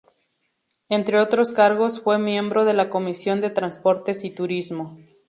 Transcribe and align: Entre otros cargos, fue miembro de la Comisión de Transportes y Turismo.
Entre 0.89 1.19
otros 1.21 1.51
cargos, 1.51 2.01
fue 2.01 2.17
miembro 2.17 2.65
de 2.65 2.73
la 2.73 2.89
Comisión 2.89 3.39
de 3.39 3.51
Transportes 3.51 4.23
y 4.23 4.31
Turismo. 4.31 4.97